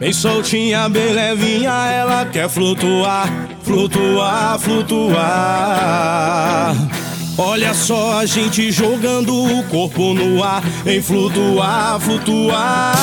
Bem 0.00 0.12
soltinha, 0.14 0.88
bem 0.88 1.12
levinha, 1.12 1.70
ela 1.70 2.24
quer 2.24 2.48
flutuar, 2.48 3.28
flutuar, 3.62 4.58
flutuar. 4.58 5.14
Olha 7.36 7.74
só 7.74 8.20
a 8.20 8.24
gente 8.24 8.72
jogando 8.72 9.34
o 9.34 9.62
corpo 9.64 10.14
no 10.14 10.42
ar, 10.42 10.62
em 10.86 11.02
flutuar, 11.02 12.00
flutuar. 12.00 12.94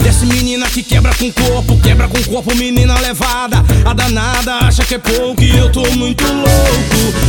Desce 0.00 0.24
menina 0.24 0.66
que 0.70 0.82
quebra 0.82 1.12
com 1.12 1.30
corpo, 1.30 1.78
quebra 1.82 2.08
com 2.08 2.22
corpo, 2.22 2.56
menina 2.56 2.98
levada. 3.00 3.58
A 3.84 3.92
danada 3.92 4.54
acha 4.60 4.86
que 4.86 4.94
é 4.94 4.98
pouco 4.98 5.42
e 5.42 5.54
eu 5.54 5.70
tô 5.70 5.82
muito 5.90 6.24
louco. 6.24 7.28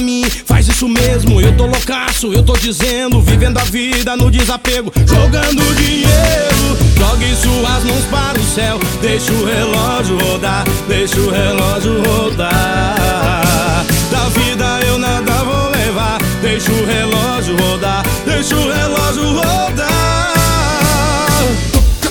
Mim, 0.00 0.22
faz 0.44 0.68
isso 0.68 0.88
mesmo, 0.88 1.40
eu 1.40 1.56
tô 1.56 1.66
loucaço, 1.66 2.32
eu 2.32 2.42
tô 2.42 2.52
dizendo, 2.52 3.20
vivendo 3.20 3.58
a 3.58 3.64
vida 3.64 4.16
no 4.16 4.30
desapego, 4.30 4.92
jogando 5.04 5.74
dinheiro. 5.74 6.78
Jogue 6.96 7.34
suas 7.34 7.84
mãos 7.84 8.04
para 8.10 8.38
o 8.38 8.44
céu, 8.44 8.78
deixa 9.02 9.32
o 9.32 9.44
relógio 9.44 10.16
rodar, 10.18 10.64
deixa 10.86 11.18
o 11.18 11.30
relógio 11.30 12.00
rodar. 12.02 13.84
Da 14.10 14.28
vida 14.28 14.80
eu 14.86 14.98
nada 14.98 15.32
vou 15.44 15.70
levar, 15.70 16.18
deixa 16.42 16.70
o 16.70 16.86
relógio 16.86 17.56
rodar, 17.56 18.04
deixa 18.24 18.54
o 18.54 18.72
relógio 18.72 19.24
rodar. 19.24 20.34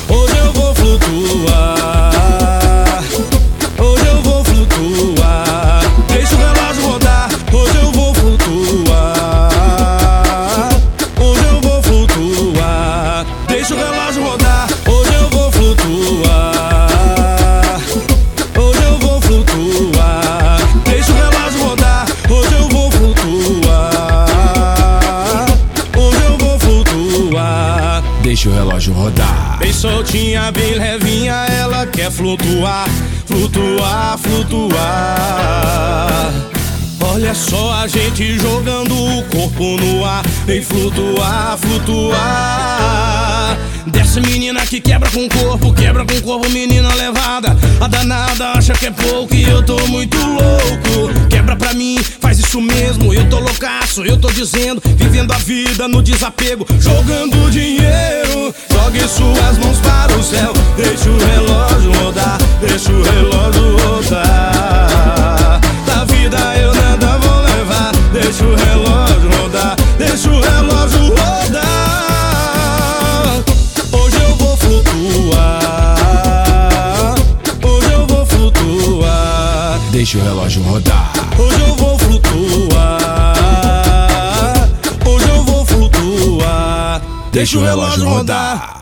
Hoje 0.10 0.38
eu 0.38 0.52
vou 0.54 0.76
flutuar, 0.76 1.27
flutuar, 19.28 20.58
deixa 20.86 21.12
o 21.12 21.16
relógio 21.16 21.64
rodar, 21.64 22.06
hoje 22.30 22.54
eu 22.54 22.70
vou 22.70 22.90
flutuar, 22.92 24.26
hoje 25.98 26.24
eu 26.24 26.38
vou 26.38 26.60
flutuar. 26.60 28.04
Deixa 28.24 28.50
o 28.50 28.54
relógio 28.54 28.94
rodar. 28.94 29.58
Bem 29.60 29.74
soltinha, 29.74 30.50
bem 30.52 30.76
levinha, 30.76 31.34
ela 31.34 31.86
quer 31.86 32.10
flutuar, 32.10 32.88
flutuar, 33.26 34.18
flutuar. 34.18 34.78
Olha 37.02 37.34
só 37.34 37.74
a 37.74 37.88
gente 37.88 38.40
jogando 38.40 38.94
o 38.94 39.24
corpo 39.24 39.78
no 39.78 40.06
ar, 40.06 40.24
em 40.48 40.62
flutuar, 40.62 41.58
flutuar. 41.58 42.57
Desce 43.92 44.20
menina 44.20 44.66
que 44.66 44.82
quebra 44.82 45.10
com 45.10 45.26
o 45.26 45.30
corpo, 45.30 45.74
quebra 45.74 46.06
com 46.06 46.16
o 46.16 46.22
corpo, 46.22 46.50
menina 46.50 46.94
levada. 46.96 47.56
A 47.80 47.88
danada 47.88 48.52
acha 48.52 48.74
que 48.74 48.88
é 48.88 48.92
pouco 48.92 49.34
e 49.34 49.44
eu 49.44 49.64
tô 49.64 49.78
muito 49.88 50.18
louco. 50.18 51.28
Quebra 51.30 51.56
pra 51.56 51.74
mim, 51.74 51.98
faz 52.20 52.40
isso 52.40 52.60
mesmo, 52.60 53.14
eu 53.14 53.30
tô 53.30 53.40
loucaço, 53.40 54.04
eu 54.04 54.18
tô 54.18 54.30
dizendo, 54.32 54.82
vivendo 54.84 55.32
a 55.32 55.38
vida 55.38 55.88
no 55.88 56.02
desapego, 56.02 56.66
jogando 56.80 57.50
dinheiro. 57.50 58.54
Jogue 58.72 59.00
suas 59.08 59.58
mãos 59.58 59.78
para 59.80 60.18
o 60.18 60.24
céu, 60.24 60.54
deixa 60.76 61.10
o 61.10 61.18
relógio 61.18 61.92
rodar, 62.04 62.38
deixa 62.60 62.92
o 62.92 63.04
relógio 63.04 63.78
rodar. 63.78 65.62
Da 65.86 66.04
vida 66.06 66.38
eu 66.58 66.76
nada 66.76 67.18
vou 67.20 67.42
levar, 67.42 67.92
deixa 68.12 68.44
o 68.44 68.56
relógio 68.56 69.30
rodar, 69.42 69.76
deixa 69.98 70.30
o 70.30 70.42
relógio 70.42 70.87
Deixa 79.98 80.20
o 80.20 80.22
relógio 80.22 80.62
rodar. 80.62 81.12
Hoje 81.40 81.60
eu 81.60 81.76
vou 81.76 81.98
flutuar. 81.98 83.00
Hoje 85.04 85.28
eu 85.28 85.44
vou 85.44 85.66
flutuar. 85.66 87.02
Deixa 87.32 87.58
o 87.58 87.64
relógio 87.64 88.08
rodar. 88.08 88.78